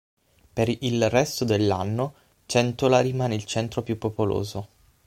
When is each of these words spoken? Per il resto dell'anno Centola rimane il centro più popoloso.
Per 0.53 0.67
il 0.67 1.07
resto 1.11 1.45
dell'anno 1.45 2.15
Centola 2.47 3.01
rimane 3.01 3.35
il 3.35 3.45
centro 3.45 3.83
più 3.83 3.99
popoloso. 3.99 4.67